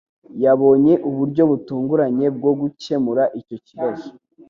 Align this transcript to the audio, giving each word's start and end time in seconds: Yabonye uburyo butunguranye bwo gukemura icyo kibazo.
Yabonye 0.43 0.93
uburyo 1.09 1.43
butunguranye 1.49 2.27
bwo 2.37 2.51
gukemura 2.59 3.23
icyo 3.39 3.57
kibazo. 3.67 4.07